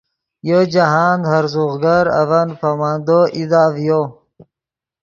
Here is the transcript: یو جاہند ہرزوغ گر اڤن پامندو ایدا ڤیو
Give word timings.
یو 0.49 0.61
جاہند 0.73 1.23
ہرزوغ 1.31 1.73
گر 1.83 2.05
اڤن 2.19 2.49
پامندو 2.59 3.19
ایدا 3.35 3.63
ڤیو 3.73 4.01